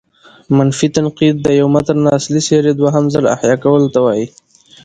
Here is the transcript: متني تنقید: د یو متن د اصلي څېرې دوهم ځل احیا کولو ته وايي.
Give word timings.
متني 0.57 0.87
تنقید: 0.95 1.35
د 1.45 1.47
یو 1.59 1.67
متن 1.75 1.97
د 2.03 2.07
اصلي 2.17 2.41
څېرې 2.47 2.71
دوهم 2.75 3.03
ځل 3.13 3.25
احیا 3.35 3.55
کولو 3.63 3.87
ته 3.93 3.99
وايي. 4.05 4.27